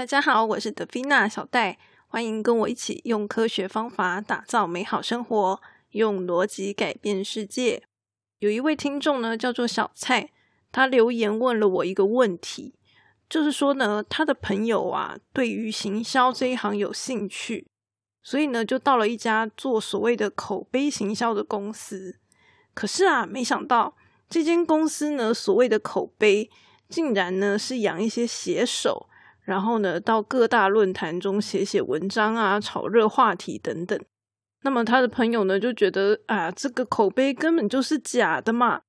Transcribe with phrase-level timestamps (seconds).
[0.00, 1.76] 大家好，我是德菲娜小戴，
[2.08, 5.60] 欢迎跟我一起用科学方法打造美好生活，
[5.90, 7.82] 用逻辑改变世界。
[8.38, 10.30] 有一位听众呢，叫做小蔡，
[10.72, 12.72] 他留言问了我一个问题，
[13.28, 17.66] 就是说呢，他的朋友啊，对于行销这一行有兴趣，
[18.22, 22.16] 所以呢，就到了一家做所谓的口碑行销的公司。
[22.72, 23.94] 可是啊，没想到
[24.30, 26.48] 这间公司呢，所谓的口碑，
[26.88, 29.08] 竟然呢是养一些写手。
[29.50, 34.00] 然后呢，到各大论坛中写写文章啊，炒热话题等等。
[34.62, 38.82] 那么他的朋友呢，就觉得啊，这个口碑根本就是假的嘛，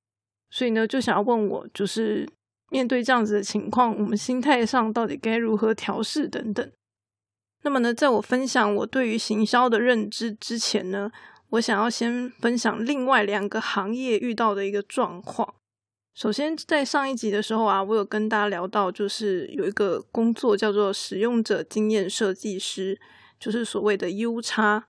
[0.52, 2.30] 所以呢，就想要问我，就是
[2.70, 6.72] 面对这样子的情况，我们心态上到底该如何调试等等。
[7.64, 11.10] 那么呢，在我分享我对于行销的认知之前呢，
[11.50, 15.56] 我想要先分享另外两个行业遇到的一个状况。
[16.14, 23.00] 首先，在上一集的时候啊，我有跟大家聊到，就是有一个工作叫做使用者经验设计师，
[23.40, 24.86] 就是所谓的 U 叉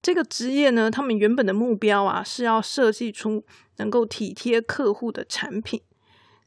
[0.00, 0.90] 这个职业呢。
[0.90, 3.44] 他们原本的目标啊，是要设计出
[3.78, 5.82] 能够体贴客户的产品。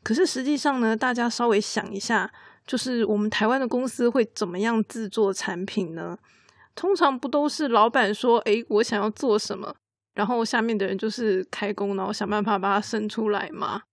[0.01, 2.31] 可是实际上呢，大家稍微想一下，
[2.65, 6.17] 就是我们台湾的公司会怎么样制作产品呢？
[6.75, 9.75] 通常不都是老板说：“诶，我想要做什么”，
[10.15, 13.83] 然后下面的人就是开工，然后想办法把它生出来吗？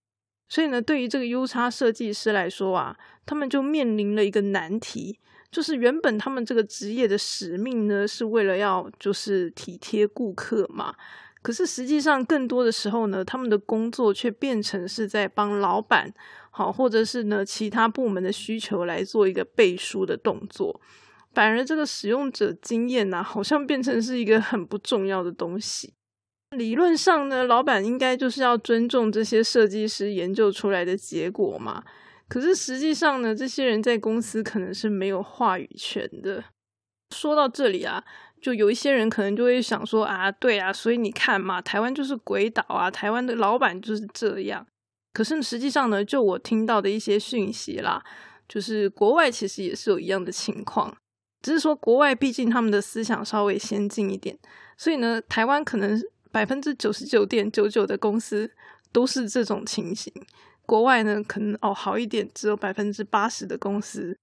[0.51, 10.95] 所以呢，对于这个 U 叉设计师来说啊，他们就面临了一个难题，就是原本他们这个职业的使命呢，是为了要就是体贴顾客嘛。
[11.41, 16.12] 可是实际上，更多的时候呢，他们的工作却变成是在帮老板
[16.51, 20.81] 好，或者是呢其他部门的需求来做一个背书的动作，
[21.33, 25.95] 反而这个使用者经验呢，好像变成是一个很不重要的东西。
[26.56, 31.84] 理论上呢，老板应该就是要尊重这些设计师研究出来的结果嘛。
[32.29, 36.42] 可是实际上呢，这些人在公司可能是没有话语权的。
[37.14, 38.05] 说到这里啊，
[38.41, 44.67] 就有一些人可能就会想说啊，对啊，所以你看嘛，台湾就是鬼岛啊，台湾的老板就是这样。
[45.13, 48.03] 可是实际上呢，就我听到的一些讯息啦，
[48.48, 50.97] 就是国外其实也是有一样的情况，
[51.42, 54.36] 只是说国外毕竟他们的思想稍微先进一点，
[54.77, 56.01] 所以呢，台湾可能。
[56.30, 58.51] 百分之九十九点九九的公司
[58.92, 60.13] 都是这种情形，
[60.67, 64.17] 国外呢可能哦好一点，只有百分之八十的公司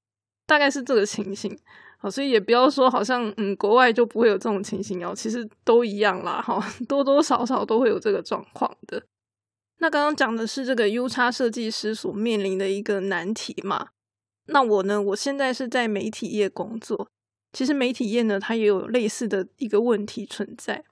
[0.46, 1.58] 大概是这个情形，
[2.00, 9.04] 好，所以也不要说好像嗯国外就不会有这种情形哦，其实都一样啦，哈， 多多少少都会有这个状况的。
[9.80, 13.90] 那刚刚讲的是这个 U 叉设计师所面临的一个难题嘛？
[14.48, 17.10] 那我呢，我现在是在媒体业工作，
[17.54, 20.84] 其实媒体业呢，它也有类似的一个问题存在。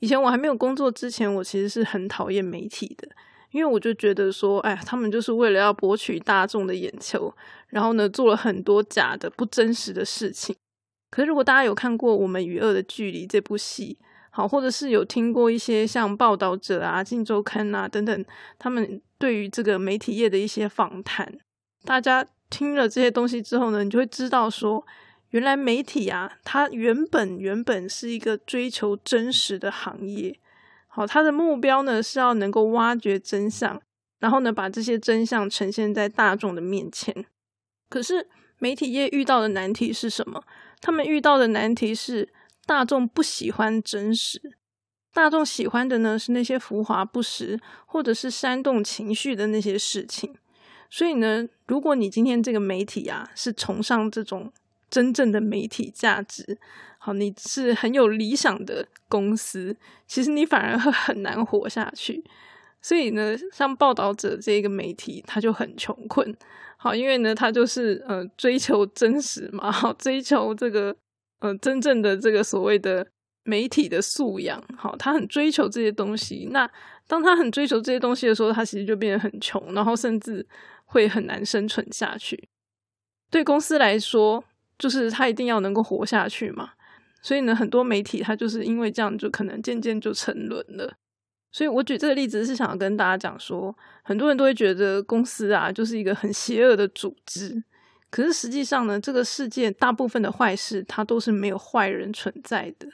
[0.00, 3.08] 以前我还没有工作之前，我其实是很讨厌媒体的，
[3.50, 7.34] 因为我就觉得说，哎，他们就是为了要博取大众的眼球，
[7.68, 10.54] 然后呢，做了很多假的、不真实的事情。
[11.10, 13.98] 可是，如果大家有看过《我们与恶的距离》这部戏，
[14.30, 18.24] 好，或者是有听过一些像报道者啊、镜周刊啊等等，
[18.58, 21.32] 他们对于这个媒体业的一些访谈，
[21.84, 24.86] 大家听了这些东西之后呢，你就会知道说。
[25.30, 30.38] 原来媒体啊，它原本原本是一个追求真实的行业，
[30.86, 33.78] 好，它的目标呢是要能够挖掘真相，
[34.20, 37.26] 然后呢把这些真相呈现在大众的面前。
[37.90, 38.26] 可是
[38.58, 40.42] 媒体业遇到的难题是什么？
[40.80, 42.32] 他们遇到的难题是
[42.64, 44.40] 大众不喜欢真实，
[45.12, 50.34] 大众喜欢的呢是那些浮华不实或者是煽动情绪的那些事情。
[50.88, 54.50] 所以呢，如果你今天这个媒体啊是崇尚这种。
[54.90, 56.58] 真正的媒体价值，
[56.98, 59.76] 好，你是很有理想的公司，
[60.06, 62.24] 其实你反而会很难活下去。
[62.80, 66.34] 所以呢，像报道者这个媒体，他就很穷困，
[66.76, 70.96] 好，因为呢，他就是呃追求真实嘛，好，追求这个
[71.40, 73.06] 呃真正的这个所谓的
[73.42, 76.48] 媒体的素养，好，他很追求这些东西。
[76.52, 76.70] 那
[77.06, 80.46] 当他很追求这些东西的时候，他其实就变得很穷，然后甚至
[80.84, 82.48] 会很难生存下去。
[83.30, 84.44] 对公司来说。
[84.78, 86.70] 就是他一定要能够活下去嘛，
[87.20, 90.94] 所以呢，很多媒体他就是因为这样，就可能渐渐就沉沦了。
[91.50, 97.62] 所以我举这个例子是想要跟大家讲说，很多人都会觉得公司啊就是一个很邪恶的组织，
[98.10, 102.86] 可是实际上呢，这个世界大部分的坏事它都是没有坏人存在的。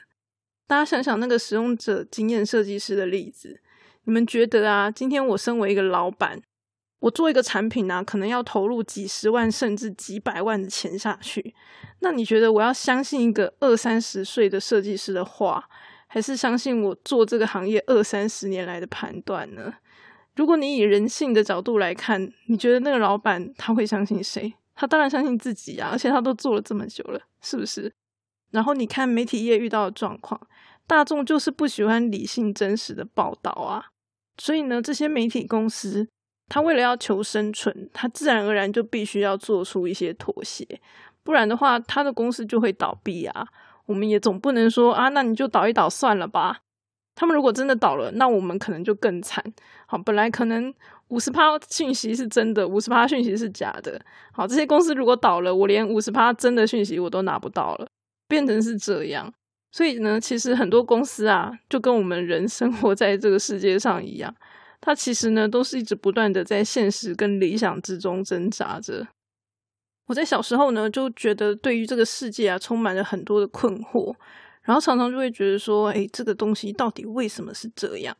[0.65, 3.61] 大家想想那个使用者经验设计师的例子，
[4.05, 6.41] 你们觉得啊，今天我身为一个老板。
[7.05, 11.53] 我做一个产品呢，可能要投入几十万甚至几百万的钱下去。
[11.99, 15.69] 那你觉得我要相信一个二三十岁的设计师的话，
[16.07, 19.71] 还是相信我做这个行业二三十年来的判断呢？
[20.35, 24.51] 如果你以人性的角度来看，你觉得那个老板他会相信谁？
[24.73, 27.93] 他当然相信自己啊，而且他都做了这么久了，是不是？
[28.49, 30.41] 然后你看媒体业遇到的状况，
[30.87, 33.85] 大众就是不喜欢理性真实的报道啊，
[34.39, 36.07] 所以呢，这些媒体公司，
[36.47, 40.67] 他为了要求生存，他自然而然就必须要做出一些妥协，
[41.23, 43.47] 不然的话，他的公司就会倒闭啊。
[43.85, 46.59] 我们也总不能说啊，那你就倒一倒算了吧。
[47.15, 49.43] 他们如果真的倒了，那我们可能就更惨。
[49.85, 50.73] 好，本来可能
[51.09, 54.01] 五十趴讯息是真的，五十趴讯息是假的。
[54.31, 57.87] 好，这些公司如果倒了，我连五十趴真的讯息我都拿不到了。
[58.27, 59.31] 变成是这样，
[59.71, 64.33] 所以呢，其实很多公司啊，就跟我们人生活在这个世界上一样，
[64.85, 69.07] 他其实呢，都是一直不断的在现实跟理想之中挣扎着。
[70.05, 74.13] 我在小时候呢，就觉得对于这个世界啊，充满了很多的困惑，
[74.61, 78.15] 然后常常就会觉得说，哎，这个东西到底为什么是这样？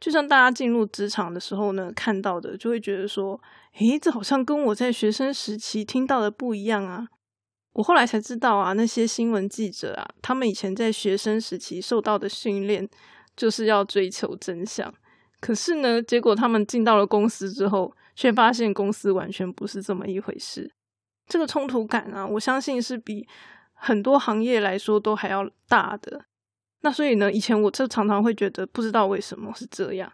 [0.00, 3.40] 就像大家进入职场的时候呢，看到的，就会觉得说，
[3.74, 7.06] 诶，这好像跟我在学生时期听到的不一样啊。
[7.74, 12.88] 我后来才知道啊，那些新闻记者啊，他们以前在学生时期受到的训练，
[13.36, 14.92] 就是要追求真相。
[15.40, 20.72] 可是呢，结果他们进到了公司之后，却发现公司完全不是这么一回事。
[21.26, 23.26] 这个冲突感啊，我相信是比
[23.74, 26.24] 很多行业来说都还要大的。
[26.80, 30.10] 那所以呢，以前我就常常会觉得不知道为什么是这样。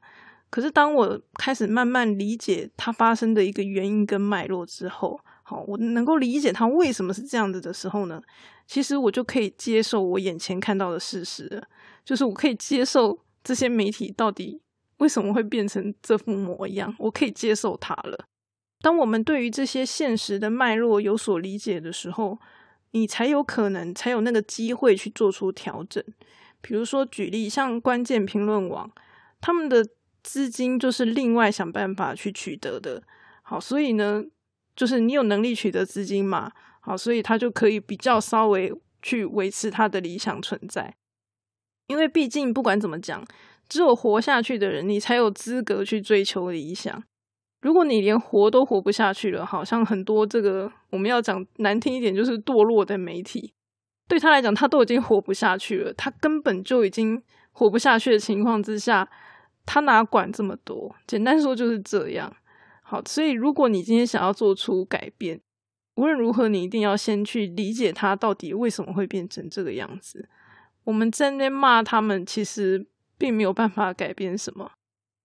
[0.51, 8.23] 可是当我开始慢慢理解它发生的一个原因跟脉络之后，好，我能够理解它为什么是这样子的时候呢，
[8.67, 11.63] 其实我就可以接受我眼前看到的事实，
[12.05, 14.61] 就是我可以接受这些媒体到底
[14.99, 18.25] 为什么会变成这副模样，我可以接受它了。
[18.81, 22.39] 当我们对于这些现实的脉络有所理解的时候，
[22.91, 26.03] 你才有可能才有那个机会去做出调整。
[26.61, 28.91] 比如说举例，像关键评论网，
[29.41, 29.87] 他们的
[30.23, 33.03] 资金就是另外想办法去取得的。
[33.43, 34.25] 好，所以呢。
[34.77, 36.51] 就是你有能力取得资金嘛，
[36.81, 40.93] 好，所以他就可以比较稍微去维持他的理想存在。
[41.87, 43.25] 因为毕竟不管怎么讲，
[43.69, 47.03] 只有活下去的人，你才有资格去追求理想。
[47.61, 53.55] 如果你连活都活不下去了，好像很多这个我们要讲难听一点，就是堕落的媒体，
[54.07, 57.23] 对他来讲，他都已经活不下去了，他根本就已经
[57.53, 59.09] 活不下去的情况之下，
[59.65, 60.95] 他哪管这么多？
[61.07, 62.37] 简单说就是这样。
[62.83, 65.41] 好，所以如果你今天想要做出改变，
[65.95, 70.29] 无论如何，你一定要先去理解他到底为什么会变成这个样子。
[70.85, 72.87] 我们在那骂他们，其实
[73.19, 74.73] 并没有办法改变什么。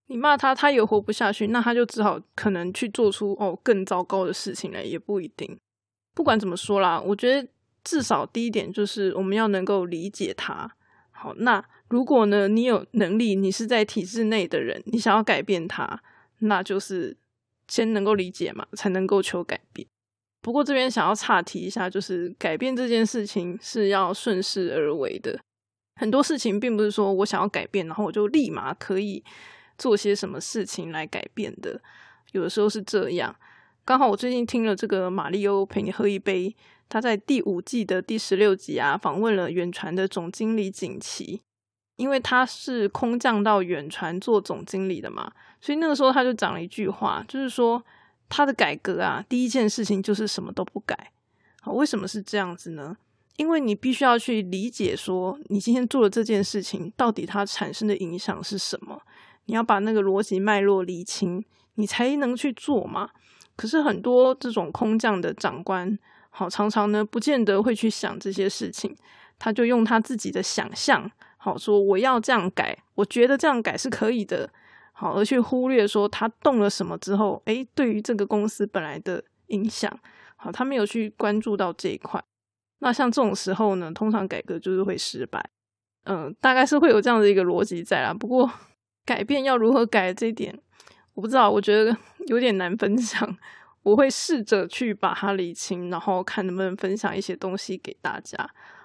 [0.06, 5.58] 你骂他，他也活不下去，那他就只好可能去做出哦更糟糕的事情来，也不一定。
[6.14, 7.48] 不管怎么说啦，我觉得
[7.84, 10.70] 至少第一点就是我们要能够理解他。
[11.10, 16.02] 好，那如果呢，你有能力，你是在体制内的人，你想要改变他，
[16.38, 17.16] 那就是。
[17.68, 19.86] 先能够理解嘛，才能够求改变。
[20.42, 25.38] 不过这边想要岔题一下，就是改变这件事情是要顺势而为的。
[26.00, 29.22] 很多事情并不是说我想要改变，然后我就立马可以
[29.76, 31.78] 做些什么事情来改变的。
[32.32, 33.36] 有的时候是这样。
[33.84, 36.48] 刚好我最近听了这个《马里欧陪你喝一杯》，
[36.88, 41.42] 他在第五季的第十六集啊，访问了远传的总经理景琦。
[41.96, 45.30] 因为他是空降到远传做总经理的嘛，
[45.60, 47.84] 所以那个时候他就讲了一句话，就是说
[48.30, 51.12] 他的改革啊，第一件事情就是什么都不改。
[51.60, 52.96] 好，为什么是这样子呢？
[53.40, 59.00] 因为你必须要去理解说，你今天做的这件事情到底它产生的影响是什么，
[59.46, 61.42] 你要把那个逻辑脉络理清，
[61.76, 63.08] 你才能去做嘛。
[63.56, 68.94] 可是很多这种空降的长官，好常常呢，不见得会去想这些事情，
[69.38, 71.10] 他就用他自己的想象。
[71.38, 74.50] 好说，我要这样改，我觉得这样改是可以的。
[74.92, 79.90] 好，而去忽略说他动了什么之后，诶，对于这个公司本来的影响，
[80.36, 82.22] 好，他没有去关注到这一块。
[82.80, 85.50] 那像这种时候呢，通常改革就是会失败。
[86.04, 88.12] 嗯，大概是会有这样的一个逻辑在啦。
[88.12, 88.50] 不过
[89.06, 90.58] 改变要如何改这一点，
[91.14, 91.96] 我不知道，我觉得
[92.26, 93.36] 有点难分享。
[93.82, 98.36] 我会试着去把它理清，然后看能不能分享一些东西给大家。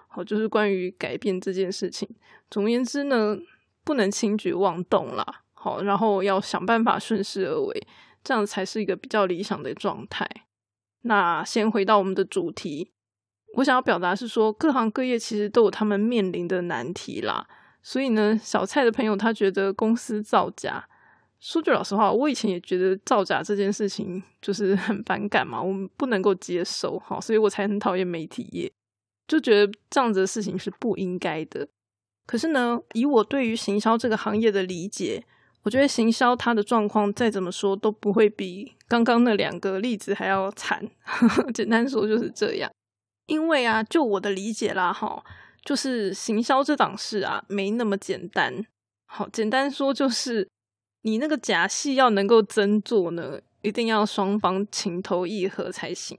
[0.08, 2.08] 好，就是关于改变这件事情。
[2.50, 3.38] 总而言之呢，
[3.84, 5.42] 不能轻举妄动啦。
[5.54, 7.88] 好，然后要想办法顺势而为，
[8.24, 10.26] 这样才是一个比较理想的状态。
[11.02, 12.94] 那先回到我们的主题，
[13.56, 17.46] 我想要表达是说，各行各业其实都有他们面临的难题啦。
[17.82, 20.88] 所以呢，小蔡的朋友他觉得公司造假，
[21.40, 27.00] 说句老实话，我以前也觉得造假这件事情就是很反感嘛，我们不能够接受。
[27.00, 28.72] 好，所以我才很讨厌媒体业。
[29.28, 31.68] 就觉得这样子的事情是不应该的。
[32.26, 35.24] 可是呢，以我对于行销这个行业的理解，
[35.64, 40.88] 我觉得行销它的状况再怎么说都不会比刚刚那两个例子还要惨。
[41.54, 42.72] 简单说就是这样，
[43.28, 45.24] 因为啊，就我的理解啦，哈，
[45.64, 48.66] 就是行销这档事啊，没那么简单。
[49.06, 50.50] 好，简单说就是
[51.02, 56.18] 你那个假戏要能够真做呢，一定要双方情投意合才行。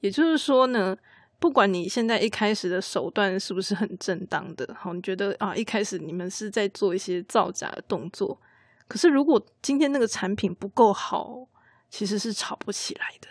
[0.00, 0.96] 也就是说呢。
[1.38, 8.40] 不管你现在一开始的手段是不是很正当的，好，你觉得啊，一开始你们是在做一些造假的动作，
[8.86, 11.48] 可是如果今天那个产品不够好，
[11.90, 13.26] 其实是炒不起来的。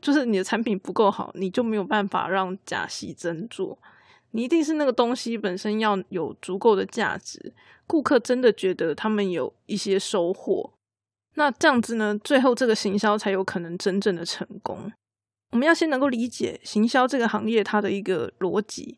[0.00, 3.78] 就是你的产品不够好，你就没有办法让假戏真做。
[4.32, 7.52] 你一定是那个东西本身要有足够的价值，
[7.86, 10.70] 顾客真的觉得他们有一些收获，
[11.34, 14.92] 那这样子呢，最后这个行销才有可能真正的成功。
[15.52, 18.96] 我们要先能够理解行销这个行业它的一个逻辑。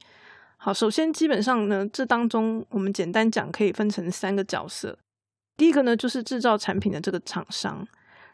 [0.57, 4.99] 好，首先基本上呢，这当中我们简单讲可以分成三个角色。
[5.57, 7.87] 第一个呢就是制造产品的这个厂商，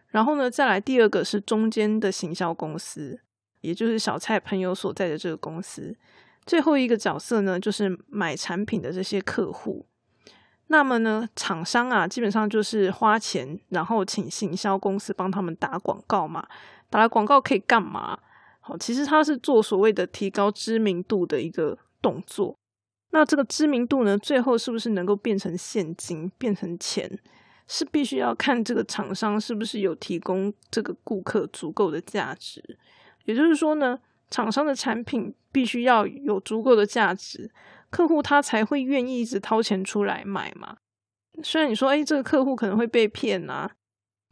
[0.08, 3.20] 然后呢再来第二个是中间的行销公司，
[3.60, 5.96] 也就是小蔡朋友所在的这个公司。
[6.44, 9.86] 最后一个角色呢就是买产品的这些客户。
[10.68, 16.46] 那么呢，厂商啊基本上就是花钱，然后请行销公司帮他们打广告嘛。
[16.90, 18.18] 打了广告可以干嘛？
[18.60, 22.56] 好，其实它是做所谓的提高知名度的一个动作。
[23.10, 27.08] 那这个知名度呢，最后是不是能够变成现金、变成钱，
[27.66, 32.78] 是必须要看这个厂商是不是有提供这个顾客足够的价值。
[33.24, 33.98] 也就是说呢，
[34.30, 37.50] 厂商的产品必须要有足够的价值，
[37.90, 40.76] 客户他才会愿意一直掏钱出来买嘛。
[41.42, 43.70] 虽然你说，哎，这个客户可能会被骗啊。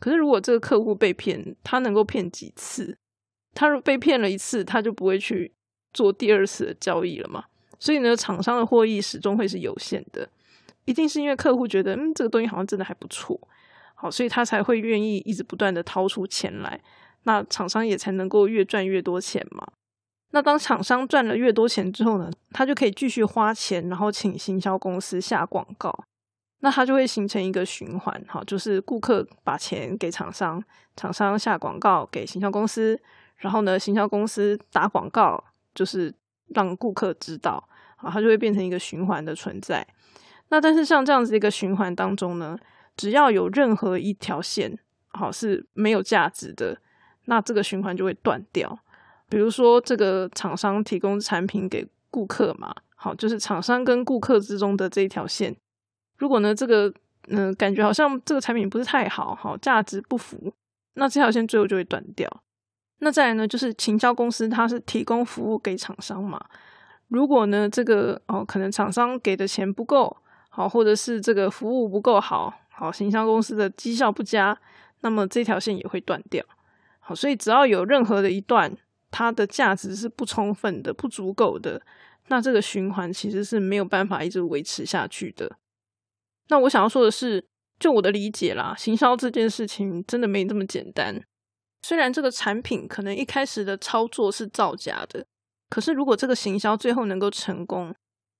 [0.00, 2.96] 可是，如果这个客户被骗，他能够骗几次？
[3.54, 5.52] 他如被骗了一次，他就不会去
[5.92, 7.44] 做第二次的交易了嘛？
[7.78, 10.28] 所以呢，厂商的获益始终会是有限的。
[10.84, 13.38] 一定是因为客户觉得，嗯，这个东西好像真的还不错，
[13.94, 16.80] 好，所以他才会愿意一直不断的掏出钱来。
[17.24, 19.66] 那厂商也才能够越赚越多钱嘛。
[20.30, 26.04] 那当厂商赚了越多钱之后呢，他就可以继续花钱，然后请行销公司下广告。
[26.60, 30.64] 那它就会形成一个循环，哈，就是顾客把钱给厂商，
[30.96, 32.98] 厂商下广告给行销公司，
[33.36, 36.14] 然后呢，行销公司打广告，就是
[36.54, 39.86] 让顾客知道，啊，它就会变成一个循环的存在。
[40.48, 42.56] 那但是像这样子一个循环当中呢，
[42.96, 46.78] 只要有任何一条线，好是没有价值的，
[47.24, 48.78] 那这个循环就会断掉。
[49.28, 55.56] 比如说这个厂商提供产品给顾客嘛，好，就是厂商跟顾客之中的这一条线。
[56.18, 56.92] 如果呢，这个
[57.28, 60.52] 嗯，感觉好像这个产品不是太好，好价值不符，
[60.94, 62.30] 那这条线最后就会断掉。
[62.98, 66.40] 那再来呢，就是行销公司它是提供服务给厂商嘛。
[67.08, 70.16] 如果呢，这个哦，可能厂商给的钱不够
[70.56, 74.56] 好，或者是这个服务不够好，好行销公司的绩效不佳，
[75.00, 76.44] 那么这条线也会断掉。
[77.00, 78.72] 好，所以只要有任何的一段
[79.10, 81.82] 它的价值是不充分的、不足够的，
[82.28, 85.56] 那这个循环其实是没有办法一直维持下去的。
[86.46, 87.44] 那我想要说的是，
[87.80, 91.20] 就我的理解啦，行销这件事情真的没这么简单。
[91.82, 95.26] 虽然这个产品可能一开始的操作是造假的，
[95.68, 97.92] 可是如果这个行销最后能够成功，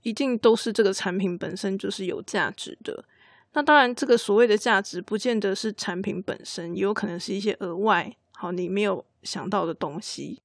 [0.04, 3.04] 一定都是这个产品本身就是有价值的。
[3.54, 10.40] 那当然，这个所谓的价值，不见得是产品本身，也有可能是一些额外好你没有想到的东西。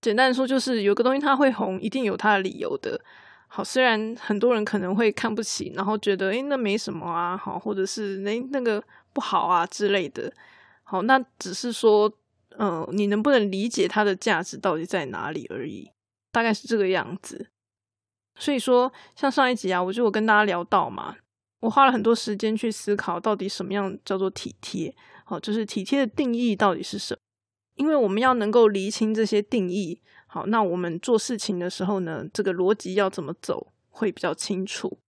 [0.00, 3.00] 简单说，就是有个东西它会红，一定有它的理由的。
[3.48, 10.32] 好，虽然很多人可能会看不起，然后觉得诶那没什么啊，好，或者是诶那个不好啊之类的。
[10.84, 12.10] 好，那只是说，
[12.56, 15.90] 呃，你能不能理解它的价值到底在哪里而已，
[16.30, 17.48] 大概是这个样子。
[18.42, 21.14] 所以说，像上一集啊，我就有跟大家聊到嘛，
[21.60, 24.92] 我花了很多时间去思考，到底什么样叫做体贴？
[25.24, 27.20] 好，就是体贴的定义到底是什么？
[27.76, 30.00] 因为我们要能够厘清这些定义。
[30.26, 34.98] 好，那我们做事情的时候呢，这个逻辑要怎么走会比较清楚。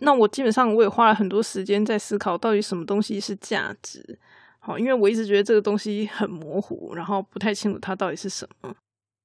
[0.00, 4.18] 那我基本上我也花了很多时间在思考，到底什么东西是价值。
[4.58, 8.74] 好，因为我一直觉得这个东西很模糊，然后不太清楚它到底是什么。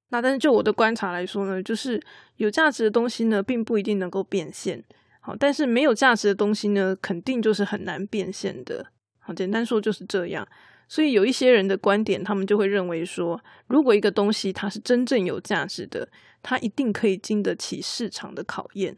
[0.09, 2.01] 那但是就我的观察来说呢，就是
[2.37, 4.83] 有价值的东西呢，并不一定能够变现。
[5.21, 8.87] 好，但是没有价值的东西呢，肯定就是很难变现的。
[9.19, 10.47] 好，简单说就是这样。
[10.87, 16.09] 所以有一些人的观点，他们就会认为说，如果一个东西它是真正有价值的，
[16.41, 18.95] 它一定可以经得起市场的考验。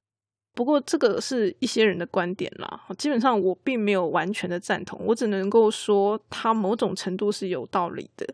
[0.54, 8.26] 不过这个是一些人的观点啦，基本上我并没有完全的赞同，我只能够说它某种程度是有道理的。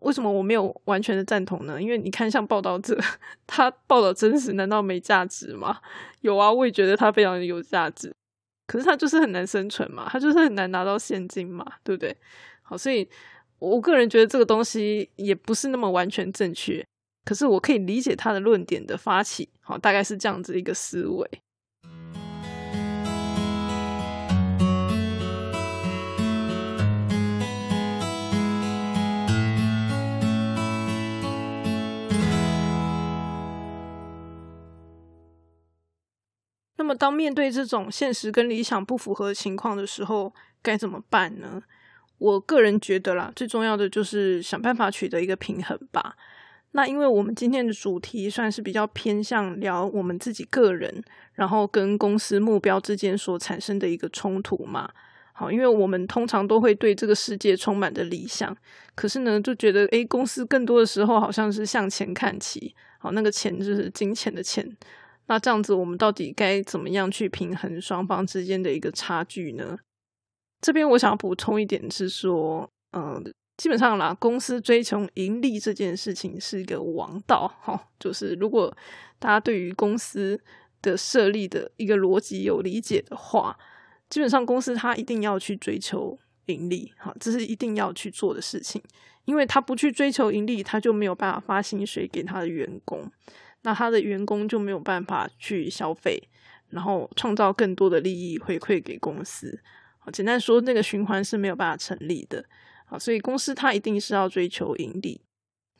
[0.00, 1.80] 为什么我没有完全的赞同呢？
[1.80, 2.98] 因为你看，像报道者，
[3.46, 5.80] 他报道真实，难道没价值吗？
[6.20, 8.12] 有啊，我也觉得他非常有价值。
[8.66, 12.14] 可是它就是很难生存嘛，它就是很难拿到现金嘛，对不对？
[12.60, 13.08] 好，所以
[13.58, 16.84] 我个人觉得这个东西也不是那么完全正确，
[17.24, 21.26] 可是我可以理解他的论点的发起，好，大概是这样子一个思维。
[36.78, 40.32] 那么，当面对这种现实跟理想不符合的情况的时候，
[40.62, 41.60] 该怎么办呢？
[42.18, 46.16] 我个人觉得啦，最重要的就是想办法取得一个平衡吧。
[46.72, 51.02] 那因为我们今天的主题算是比较偏向聊我们自己个人，
[51.34, 54.88] 然后跟公司目标之间所产生的一个冲突嘛。
[55.32, 58.56] 好，因为我们通常都会对这个世界充满着理想，
[58.94, 62.74] 可是呢，就觉得诶，公司更多的时候好像是向前看齐。
[62.98, 64.68] 好，那个钱就是金钱的钱。
[65.28, 69.78] 那这样子，我们到底该怎么样去平衡双方之间的一个差距呢？
[70.60, 73.22] 这边我想要补充一点是说，嗯，
[73.56, 78.74] 基本上啦，公司追求盈利这件事情是一个王道，哈，就是如果
[79.18, 80.40] 大家对于公司
[80.80, 83.56] 的设立的一个逻辑有理解的话，
[84.08, 88.82] 基本上公司它一定要去追求盈利，哈，这是一定要去做的事情，
[89.26, 93.12] 因为他不去追求盈利，他就没有办法发薪水给他的员工。
[93.68, 96.18] 那他的员工就没有办法去消费，
[96.70, 99.60] 然后创造更多的利益回馈给公司。
[99.98, 102.42] 好，简单说，那个循环是没有办法成立的。
[102.86, 105.20] 好，所以公司它一定是要追求盈利。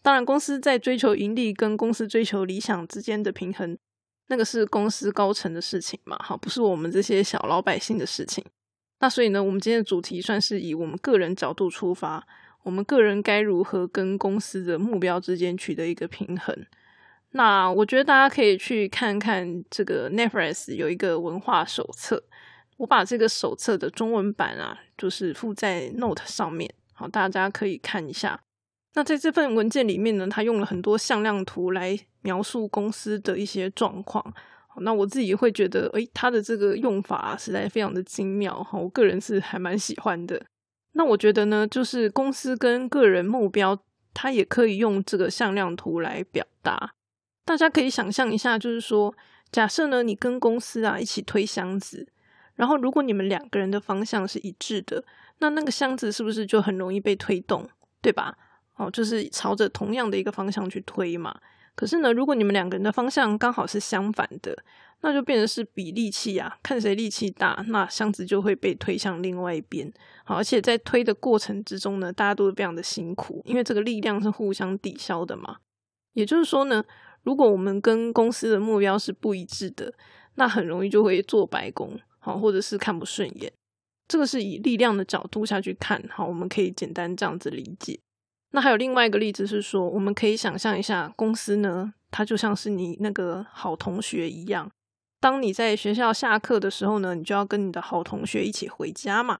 [0.02, 3.78] 当然，公司在追求盈利跟公司追求理想之间的平衡，
[4.26, 6.18] 那个是公司高层的事情嘛？
[6.22, 8.44] 好，不是我们这些小老百姓的事情。
[9.00, 12.26] 那所以呢，我们今天的主题算是以我们个人角度出发，
[12.64, 16.54] 我们个人该如何跟公司的目标之间取得一个平衡？
[17.32, 22.22] 那我觉得大家可以去看看这个 Netflix 有一个文化手册，
[22.78, 28.40] 我把这个手册的中文版啊，就是附在 Note 上面，好，大家可以看一下。
[28.94, 34.34] 那在这份文件里面呢，他用了很多向量图来描述公司的一些状况。
[34.80, 40.40] 那我自己会觉得，诶，他的这个用法实在非常的精妙哈，我个人是还蛮喜欢的。
[40.92, 43.78] 那我觉得呢，就是公司跟个人目标，
[44.14, 46.92] 它也可以用这个向量图来表达。
[47.48, 49.14] 大家可以想象一下，就是说，
[49.50, 52.06] 假设呢，你跟公司啊一起推箱子，
[52.56, 55.02] 然后如果你们两个人的方向是一致的，
[55.38, 57.66] 那那个箱子是不是就很容易被推动，
[58.02, 58.36] 对吧？
[58.76, 61.40] 哦，就是朝着同样的一个方向去推嘛。
[61.74, 64.54] 可是呢，如果你们两个人的方向刚好是相反的，
[65.00, 69.90] 那就变成是比力气啊，看谁力气大，那箱子就会被推向另外一边。
[70.24, 75.56] 好，而且在推的过程之中呢，大家都是非常的辛苦，因为这个力量是互相抵消的嘛。
[76.12, 76.84] 也就是说呢。
[77.28, 79.92] 如果我们跟公司的目标是不一致的，
[80.36, 83.52] 那很容易就会做白工，好，或者是看不顺眼。
[84.08, 88.00] 这个是以力量的角度下去看，好，我们可以简单这样子理解。
[88.52, 94.70] 那还有另外一个例子是说，我们可以想象一下，公司呢，它就像是你那个好同学一样。
[95.20, 99.36] 当你在学校下课的时候呢，你就要跟你的好同学一起回家嘛。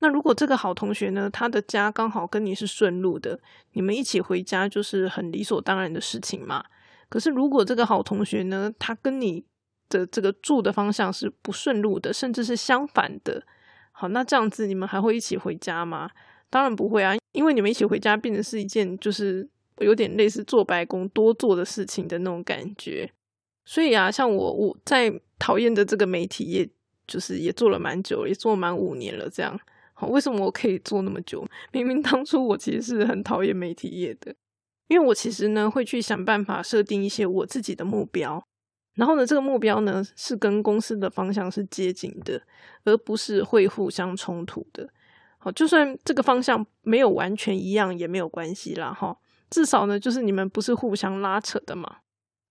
[0.00, 3.40] 那如果这个好同学呢，他的家刚好跟你是顺路的，
[3.72, 6.62] 你们一起回家就是很理所当然的事情嘛。
[7.10, 9.44] 可是，如果这个好同学呢，他跟你
[9.88, 13.44] 的这个住的方向是不顺路的，甚至是相反的，
[13.90, 16.08] 好，那这样子你们还会一起回家吗？
[16.48, 23.10] 当然不会啊，因为你们一起回家变成是一件就是有点类似做白工多做的事情的那种感觉。
[23.64, 26.68] 所以啊，像我我在讨厌的这个媒体，也
[27.08, 29.58] 就是也做了蛮久，也做满五年了，这样
[29.94, 31.44] 好，为什么我可以做那么久？
[31.72, 34.34] 明明当初我其实是很讨厌媒体业的。
[34.90, 38.42] 因为我其实呢会去想办法设定一些我自己的目标，
[38.96, 42.42] 然后呢这个目标呢是跟公司的方向是接近的，
[42.82, 44.90] 而不是会互相冲突的。
[45.38, 49.16] 好，就算这个方向没有完全一样也没有关系啦，哈，
[49.48, 51.98] 至少呢就是你们不是互相拉扯的嘛。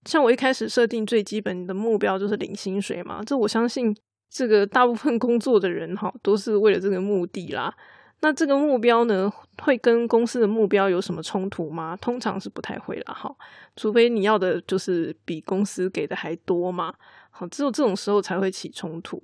[0.06, 3.93] 像我一开始设定最基本的目标就是领薪水嘛，这我相信
[4.30, 7.75] 这个大部分工作的人哈都是为了这个目的啦。
[8.21, 11.97] 那这个目标呢，会跟公司的目标有什么冲突吗？
[12.01, 13.34] 通常是不太会了哈，
[13.75, 16.93] 除非你要的就是比公司给的还多嘛，
[17.29, 19.23] 好，只有这种时候才会起冲突。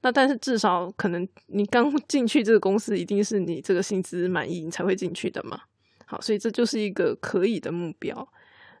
[0.00, 5.60] 那但是至少可能你刚 进去这个公司，一定是你这个薪资满意，你才会进去的嘛。
[6.04, 8.28] 好，所以这就是一个可以的目标。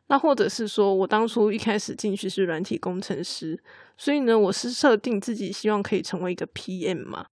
[0.08, 3.56] 那或者是说我当初一开始进去是软体工程师，
[3.96, 7.26] 所以呢，我是设定自己希望可以成为一个 PM 嘛。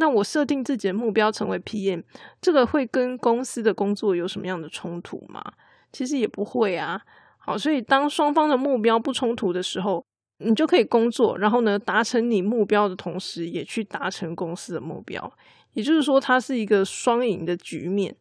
[0.00, 2.02] 那我设定自己的目标成为 PM，
[2.40, 5.44] 这个会跟公司的工作有什么样的冲突吗？
[5.92, 7.00] 其实也不会啊。
[7.38, 10.04] 好，所以当双方的目标不冲突的时候，
[10.38, 15.32] 你就可以工作，然后呢，达成你目标的同时，也去达成公司的目标。
[15.74, 18.16] 也就是说，它是一个双赢的局面。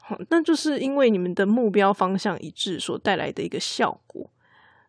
[0.00, 4.28] 好，那就是因为你们的目标方向一致所带来的一个效果。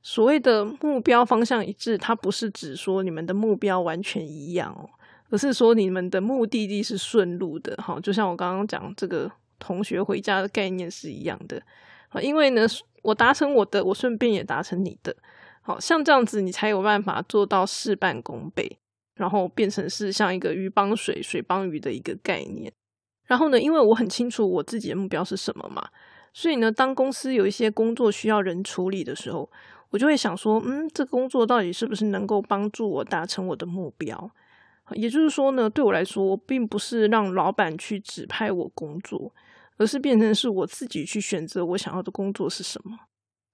[0.02, 4.90] 所谓的目标方向一致，它不是指说你们的目标完全一样哦，
[5.34, 7.76] 而是说你们的目的地是顺路的。
[7.82, 11.60] 好，就像我刚刚讲这个同学回家的概念是一样的。
[12.10, 12.68] 啊，因为呢，
[13.02, 15.16] 我达成我的，我顺便也达成你的。
[15.64, 18.78] 好像这样子，你才有办法做到事半功倍，
[19.16, 22.72] 然后变成是像一个鱼帮水，水帮鱼的一个概念。
[23.26, 25.90] 然后呢，因为我很清楚我自己的目标是什么嘛，
[26.32, 29.50] 所以呢，当公司有一些工作需要人处理的时候，
[29.90, 34.30] 我就会想说，嗯，这工作到底是不是能够帮助我达成我的目标？
[34.92, 39.34] 也就是说呢，对我来说，并不是让老板去指派我工作，
[39.78, 42.98] 而是变成是我自己去选择我想要的工作是什么。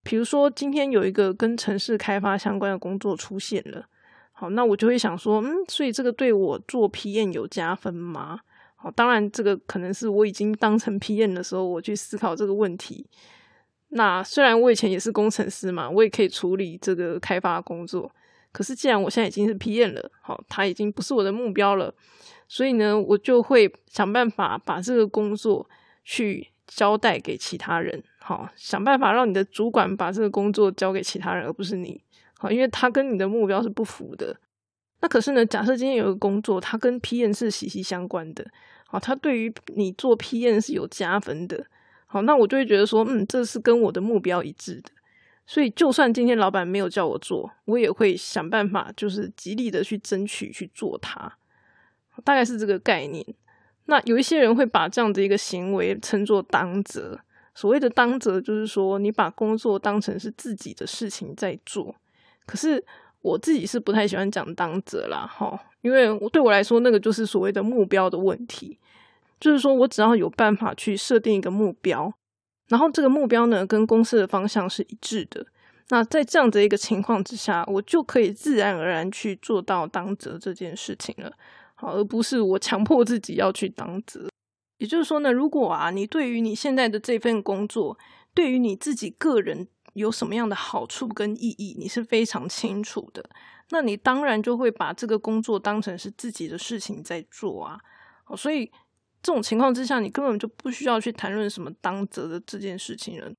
[0.03, 3.85] 比如说，今天有一个跟城市开发相关的工作出现了，
[4.31, 8.39] 好，那我就会想说，嗯，所以这个对我做 PM 有加分吗？
[8.75, 13.05] 好，当然这个可能是我已经当成 PM 的时候，我去思考这个问题。
[13.89, 18.09] 那虽然我以前也是工程师嘛，我也可以处理这个开发工作，
[18.51, 21.93] 可是既然我现在已经是 PM 了，好，它已经不是我的目标了，
[22.47, 25.69] 所以呢，我就会想办法把这个工作
[26.03, 28.03] 去交代给其他人。
[28.19, 32.03] 好，想办法让你的主管把这个工作交给其他人，而不是你。
[32.37, 34.35] 好，因为他跟你的目标是不符的。
[35.01, 38.45] 那可是呢，假设今天有个工作，它跟 PM 是息息相关的。
[38.85, 41.65] 好，它对于你做 PM 是有加分的。
[42.05, 44.89] 好，那我就会觉得说，嗯，这是跟我的目标一致的。
[45.51, 51.37] 所以，就算今天老板没有叫我做，我也会想办法，就是极力的去争取去做它。
[52.23, 53.25] 大概是这个概念。
[53.85, 57.19] 那有一些人会把这样的一个行为称作当责。
[57.55, 61.95] 所谓的当责，就是说你把工作当成是自己的事情在做。
[62.45, 62.85] 可是
[63.21, 68.77] 我自己是不太喜欢讲当责啦，哈，因为我对我来说，那个就是所谓的目标的问题。
[69.39, 72.13] 就是说我只要有办法去设定一个目标，
[72.69, 75.45] 然后这个目标呢跟公司的方向是一致的，
[75.89, 81.33] 那在这样的一个情况之下，我就可以自然而然去做到当责这件事情了，
[81.75, 84.29] 好，而不是我强迫自己要去当责。
[84.77, 87.97] 也就是说呢，如果啊，你对于你现在的这份工作，
[88.33, 93.29] 对于你自己个人有什么样的好处跟意义，你是非常清楚的，
[93.71, 97.79] 那你当然就会把这个工作当成是自己的事情在做啊。
[98.23, 98.71] 好所以
[99.21, 103.31] 这种情况之下，你根本就不需要去谈论什么当责的这件事情了，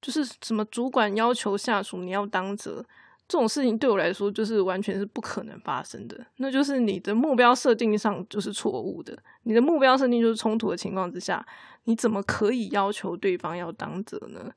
[0.00, 2.84] 就是什么主管要求下属你要当责。
[3.28, 11.44] 这种事情对我来说就是完全是不可能发生的，那就是你的目标设定上就是错误的，你的目标设定就是冲突的情况之下，
[11.84, 14.52] 你怎么可以要求对方要当责呢？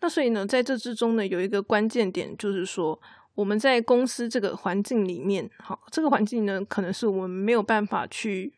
[0.00, 3.00] 那所以呢，在这之中呢，有一个关键点就是说，
[3.36, 8.52] 我们在公司这个环境里面，好，这个环境呢，可能是我们没有办法去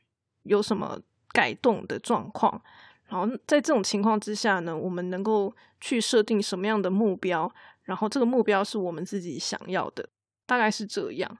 [0.45, 0.99] 有什么
[1.33, 2.61] 改动的状况，
[3.07, 7.53] 然后在这种情况之下呢，我们能够去设定什么样的目标？
[7.83, 10.09] 然后这个目标是我们自己想要的，
[10.47, 11.39] 大概是这样。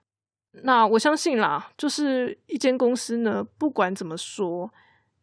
[0.63, 4.69] 那我相信啦，就是一间公司呢，不管怎么说，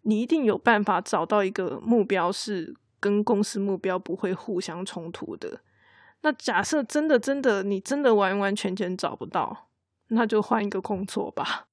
[0.02, 5.60] 你一定有办法找到一个目标是跟公司目标不会互相冲突的。
[6.22, 9.68] 那假设真的真的你真的完完全全找不到，
[10.08, 11.66] 那就换一个工作吧。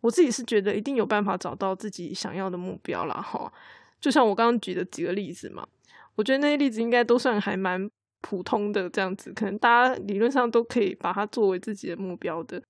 [0.00, 3.20] 我自己是觉得一定有办法找到自己想要的目标啦。
[3.20, 3.52] 哈。
[4.00, 5.66] 就像我刚刚举的几个例子嘛，
[6.14, 7.90] 我觉得那些例子应该都算还蛮。
[8.22, 12.62] 普通的这样子，可能大家理论上都可以把它作为自己的目标的。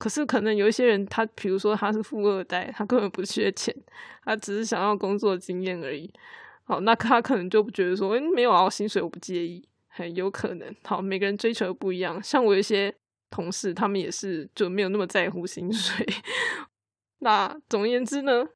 [0.00, 3.72] 可是，可能有一些人，他比如说他是富二代，他根本不缺钱，
[4.24, 6.12] 他只是想要工作经验而已。
[6.64, 10.74] 好，那他可能就不觉得说，没有啊，薪水我不介意，很有可能。
[10.82, 12.20] 好，每个人追求不一样。
[12.20, 12.92] 像我有一些
[13.30, 16.04] 同事，他们也是就没有那么在乎薪水。
[17.18, 18.46] 那总而言之呢，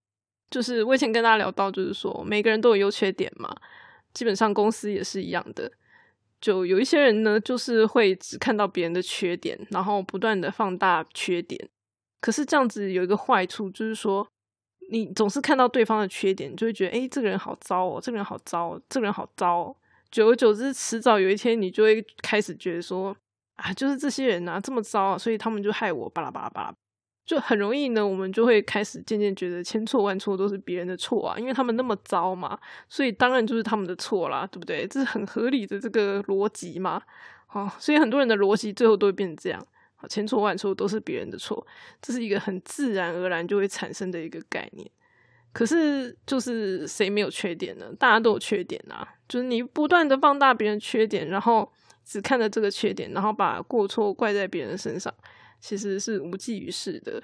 [0.51, 3.55] 就是我以前跟大家聊到，就是说每个人都有优缺点嘛，
[4.13, 5.71] 基本上公司也是一样的。
[6.41, 11.69] 就有一些人呢，就是会只看到别人的缺点，然后不断的放大缺点。
[12.21, 14.27] 可是这样子有一个坏处，就是说
[14.91, 19.59] 你总是看到对方的缺点，就会觉得哎，这个人好糟哦，这个人好糟，这个人好糟。
[19.59, 19.77] 哦
[20.11, 23.17] 久而久之，迟早有一天，你就会开始觉得说
[23.55, 26.75] 啊，就是这些人啊这么糟，所以他们就害我，巴拉巴拉巴拉。
[27.27, 34.87] 就很容易呢，我们就会开始渐渐觉得千错万错都是别人的错啊，因为他们那么糟嘛，所以当然就是他们的错啦，对不对？
[34.87, 37.01] 这是很合理的这个逻辑嘛。
[37.47, 39.65] 好，所以很多人的逻辑最后都会变成这样，
[39.97, 41.67] 好，千错万错都是别人的错，
[42.01, 44.89] 这是一个很自然而然就会产生的一个概念。
[45.53, 47.87] 可是就是谁没有缺点呢？
[47.99, 51.69] 大家都有缺点啊，就是你不断的放大别人缺点，然后
[52.05, 55.13] 只看着这个缺点，然后把过错怪在别人身上，
[55.61, 57.23] 其实是无济于事的。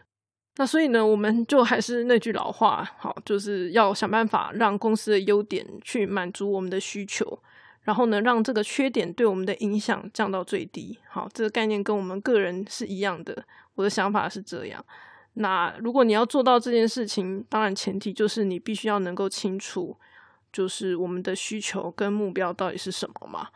[0.58, 7.42] 那所以呢，我们就还是那句老话，好，就是要想办法让公司的优点去满足我们的需求。
[7.82, 10.98] 然后呢，让这个缺点对我们的影响降到最低。
[11.08, 13.44] 好，这个概念跟我们个人是一样的。
[13.74, 14.84] 我的想法是这样。
[15.34, 19.96] 那如果你要做到这件事情，当然前提就是你必须要能够清楚，
[20.50, 23.48] 就是我们的需求跟目标到底是什么嘛。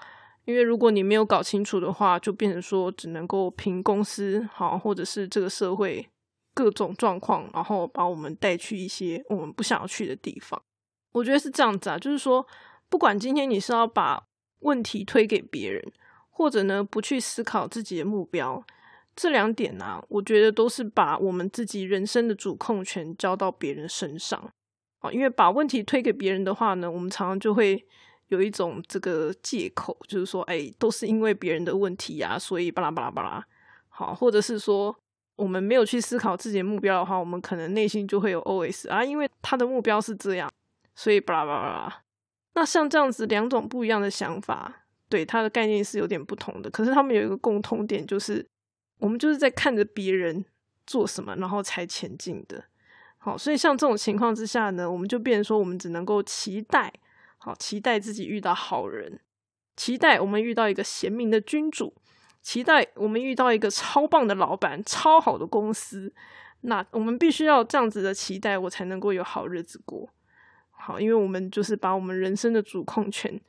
[0.51, 6.07] 因为如果你没有搞清楚的话，就变成说只能够凭公司好，或者是这个社会
[6.53, 10.61] 各种状况，然后把我们带去一些我们不想要去的地方。
[11.13, 12.47] 我觉得是这样子啊，就是说。
[12.91, 14.21] 不管今天你是要把
[14.63, 15.81] 问题推给别人，
[16.29, 18.61] 或者呢不去思考自己的目标，
[19.15, 24.53] 这两点呢，我觉得都是把我们自己人生的主控权交到别人身上
[24.99, 25.13] 啊。
[25.13, 27.87] 因为把问题推给别人的话呢，我们常常就会
[28.31, 33.45] 有一种这个借口，就是说，哎，都是因为别人的问题呀，所以巴拉巴拉巴拉。
[33.88, 34.97] 好，或者是说，
[35.37, 40.51] 我们没有去思考自己的目标的话，我们可能内心就会有 OS 啊，因为他的目标是这样，
[40.95, 42.03] 所以巴拉巴拉巴拉。
[42.55, 46.71] 那像这样子两种不一样的想法，对它的概念是有点不同的。
[46.71, 48.47] 可是他们有一个共通点，就是
[48.99, 50.45] 我们就是在看着别人
[50.87, 52.64] 做什么，然后才前进的。
[53.19, 56.93] 好，所以像这种情况之下呢，我们就变成说，我们只能够期待，
[57.42, 59.18] 好，期待自己遇到好人，
[59.74, 61.94] 期待我们遇到一个贤明的君主，
[62.42, 66.12] 期待我们遇到一个超棒的老板、超好的公司。
[66.61, 70.11] 那我们必须要这样子的期待，我才能够有好日子过。
[70.70, 73.40] 好，因为我们就是把我们人生的主控权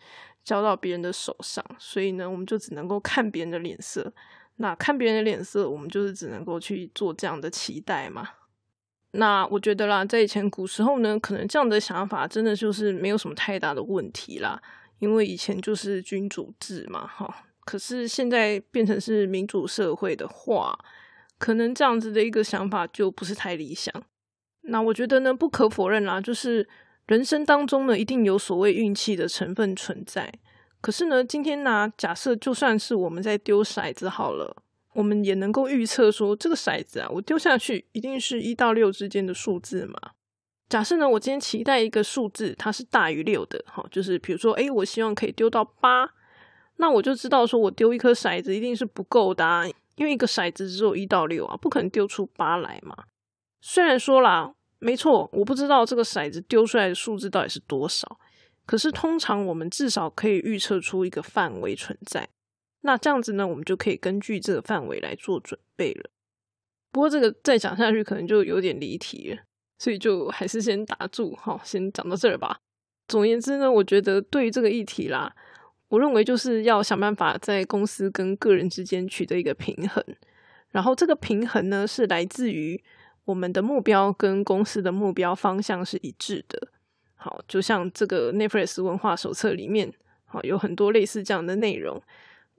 [0.41, 4.13] 交到别人的手上，所以呢，我们就只能够看别人的脸色。
[4.56, 8.30] 那看别人的脸色，我们就是只能够去做这样的期待嘛。
[9.12, 14.62] 那我觉得啦，在以前古时候呢，可能这样的想法真的就是没有什么太大的问题啦，
[15.00, 17.43] 因为以前就是君主制嘛，哈。
[17.65, 20.78] 可是现在变成是民主社会的话，
[21.38, 23.93] 可能这样子的一个想法就不是太理想。
[24.62, 26.67] 那我觉得呢，不可否认啦，就是。
[27.08, 30.32] 人生当中呢，一定有所谓运气的成分存在。
[30.80, 34.56] 可是呢，今天呢，假设就算是我们在丢骰子好了，
[34.93, 39.99] 我们也能够预测说，这个骰子啊，我丢下去一定是一到六之间的数字嘛。
[40.69, 46.10] 假设呢，我今天期待一个数字，它是大于六的，好，就是比如说，诶，我希望可以丢到八，
[46.77, 52.95] 那我就知道说我丢一颗骰子一定是不够的，啊因为一个骰子只有一到六啊，不可能丢出八来嘛。
[53.62, 54.54] 虽然说啦。
[54.84, 58.17] 没错，我不知道这个骰子丢出来的数字到底是多少，
[58.65, 62.27] 可是通常我们至少可以预测出一个范围存在。
[62.82, 66.10] 那这样子呢，我们就可以根据这个范围来做准备了。
[66.91, 69.41] 不过这个再讲下去可能就有点离题了，
[69.78, 72.60] 所以就还是先打住，好，先讲到这儿吧。
[73.08, 75.34] 总而言之呢，我觉得对于这个议题啦，
[75.88, 80.04] 我认为就是要想办法在公司跟个人之间取得一个平衡，
[80.70, 82.84] 然后这个平衡呢是来自于。
[83.24, 86.70] 我们的目标跟公司的目标方向是一致的。
[87.13, 89.94] 好，就像这个 Netflix 文化手册里面，
[90.26, 92.02] 好有很多类似这样的内容。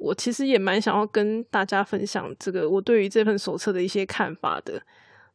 [0.03, 4.83] 我其实也蛮想要跟大家分享这个我对于这份手册的一些看法的。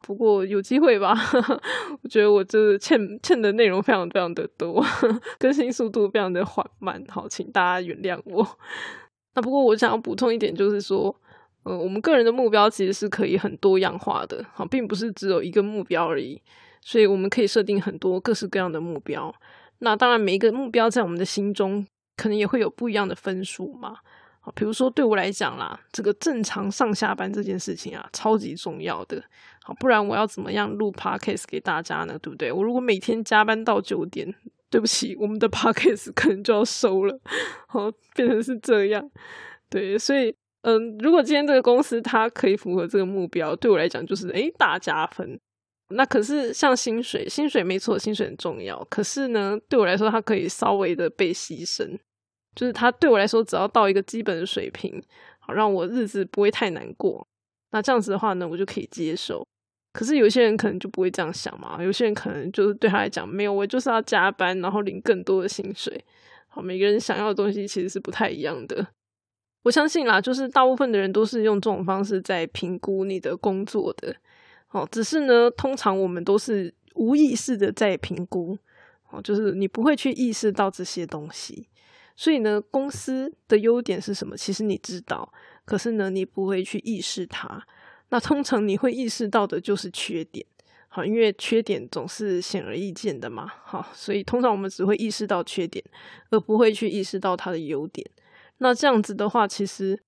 [0.01, 1.15] 不过有机会吧，
[2.03, 4.85] 我觉得我这欠欠的内容非常非常的多，
[5.39, 7.03] 更新速度非常的缓慢。
[7.07, 8.47] 好，请大家原谅我。
[9.33, 11.15] 那不过我想要补充一点，就是说。
[11.63, 16.41] 呃，我们个人的目标其实是可以很多样化的，好，并不是只有一个目标而已。
[16.79, 19.35] 所以我们可以设定很多各式各样的目标。
[19.79, 23.97] 那当然，每一个目标在我们的心中可能也会有不一样的分数嘛。
[24.55, 29.23] 比如说对我来讲啦，这个正常上下班这件事情啊，超级重要的。
[29.63, 32.17] 好，不然我要怎么样录 podcast 给大家呢？
[32.21, 32.51] 对不对？
[32.51, 34.33] 我如果每天加班到九点，
[34.69, 37.19] 对不起，我们的 podcast 可能就要收了。
[37.67, 39.09] 好，变成是这样。
[39.69, 40.35] 对，所以。
[40.63, 45.39] 嗯，如果今天这个公司它可以符合这个目标，对我来讲就是诶大加分。
[45.89, 48.85] 那可是像薪水，薪水没错，薪水很重要。
[48.89, 51.97] 可是呢，对我来说，它可以稍微的被牺牲，
[52.57, 54.99] 就是它对我来说，只要到一个基本的水平，
[55.37, 57.27] 好让我日子不会太难过。
[57.69, 59.47] 那这样子的话呢，我就可以接受。
[59.93, 66.03] 可是有些人可能就不会这样想嘛，有些人可能就是对他来讲，没有我就是要加班，然后领更多的薪水。
[66.47, 68.87] 好，每个人想要的东西其实是不太一样的。
[69.61, 74.15] 我相信啦，就是大部分的人都是用这种方式在评估你的工作的。
[74.71, 78.57] 哦，只是呢，通常我们都是无意识的在评估，
[79.11, 81.67] 哦，就是你不会去意识到这些东西。
[82.17, 84.35] 所以呢，公司的优点是什么？
[84.35, 85.31] 其实你知道，
[85.63, 87.65] 可是呢，你不会去意识它。
[88.09, 90.45] 那通常你会意识到的就是缺点，
[90.87, 93.45] 好，因为缺点总是显而易见的嘛。
[93.63, 95.83] 好，所以通常我们只会意识到缺点，
[96.31, 98.09] 而不会去意识到它的优点。
[98.57, 100.01] 那这样子的话，其实，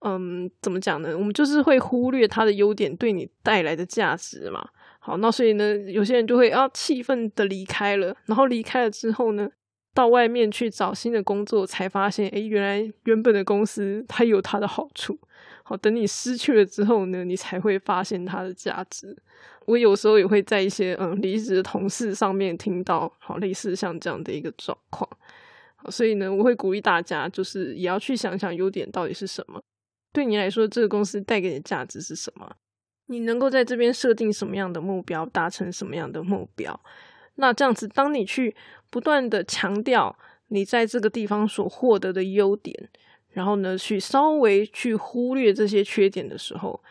[0.00, 1.18] 嗯，怎么讲呢？
[1.18, 4.68] 我们就是会忽略它的优点对你带来的价值嘛。
[5.00, 9.48] 好，那所以呢，有些人就会啊气愤的离开了，然后离开了之后呢，
[9.96, 15.18] 到外面去找新的工作，才发现，诶，原来原本的公司它有它的好处。
[15.62, 19.16] 好，等你失去了之后呢，你才会发现它的价值。
[19.64, 25.08] 我有时候也会在一些嗯离职的同事上面听到，好类似像这样的一个状况。
[25.76, 29.58] 好，所以呢，我会鼓励大家，就是也要去想想优点到底是什么。
[30.12, 32.52] 对你来说，这个公司带给你的价值是什么？
[33.06, 36.78] 你能够在这边设定什么样的目标，达成什么样的目标？
[37.36, 38.54] 那这样子，当你去
[38.90, 40.16] 不断的强调
[40.48, 42.88] 你在这个地方所获得的优点。
[43.30, 46.82] 然后呢，去稍微去忽略这些缺点的时候，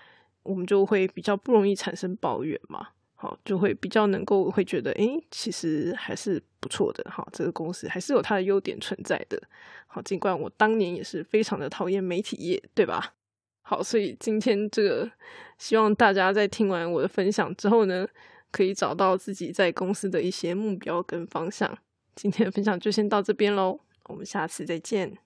[0.43, 2.89] 我们就会比较不容易产生抱怨嘛。
[3.15, 7.03] 好，就会比较能够会觉得，诶，其实还是不错的。
[7.10, 9.41] 好，这个公司还是有它的优点存在的。
[9.88, 13.15] 好，尽管我当年也是非常的讨厌媒体业，对吧？
[13.63, 15.10] 好，所以今天这个
[15.58, 18.08] 希望大家在听完我的分享之后呢，
[18.55, 21.77] 可以找到自己在公司的一些目标跟方向。
[22.15, 25.24] 今天的分享就先到这边喽，我们下次再见。